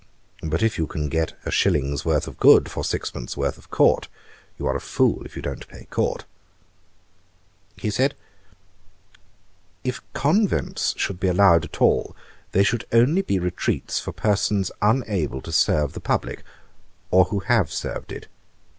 But 0.41 0.63
if 0.63 0.79
you 0.79 0.87
can 0.87 1.09
get 1.09 1.37
a 1.45 1.51
shilling's 1.51 2.03
worth 2.03 2.27
of 2.27 2.39
good 2.39 2.71
for 2.71 2.83
six 2.83 3.11
pence 3.11 3.37
worth 3.37 3.59
of 3.59 3.69
court, 3.69 4.07
you 4.57 4.65
are 4.65 4.75
a 4.75 4.81
fool 4.81 5.23
if 5.27 5.35
you 5.35 5.43
do 5.43 5.51
not 5.51 5.67
pay 5.67 5.83
court.' 5.91 6.25
He 7.77 7.91
said, 7.91 8.15
'If 9.83 10.01
convents 10.13 10.95
should 10.97 11.19
be 11.19 11.27
allowed 11.27 11.65
at 11.65 11.81
all, 11.83 12.15
they 12.51 12.63
should 12.63 12.85
only 12.91 13.21
be 13.21 13.37
retreats 13.37 13.99
for 13.99 14.11
persons 14.11 14.71
unable 14.81 15.39
to 15.39 15.51
serve 15.51 15.93
the 15.93 15.99
publick, 16.01 16.43
or 17.11 17.25
who 17.25 17.41
have 17.41 17.71
served 17.71 18.11
it. 18.11 18.25